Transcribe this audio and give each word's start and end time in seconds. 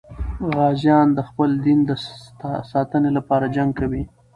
غازیان 0.53 1.07
د 1.13 1.19
خپل 1.29 1.49
دین 1.65 1.79
د 1.89 1.91
ساتنې 2.71 3.11
لپاره 3.17 3.45
جنګ 3.55 3.71
کوي. 3.79 4.03